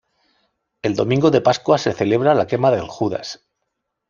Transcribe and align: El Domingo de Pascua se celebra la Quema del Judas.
El 0.81 0.95
Domingo 0.95 1.29
de 1.29 1.41
Pascua 1.41 1.77
se 1.77 1.93
celebra 1.93 2.33
la 2.33 2.47
Quema 2.47 2.71
del 2.71 2.87
Judas. 2.87 3.45